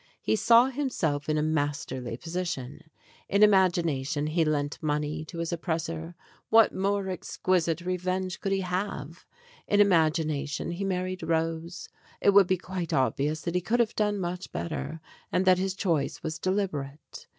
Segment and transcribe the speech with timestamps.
[0.19, 2.89] He saw himself in a masterly position.
[3.29, 6.15] In imagination he lent money to his oppressor.
[6.49, 9.27] What more exquisite revenge could he have?
[9.67, 11.87] In imagina tion he married Rose.
[12.19, 15.01] It would be quite obvious that he could have done much better,
[15.31, 17.27] and that his choice was deliberate.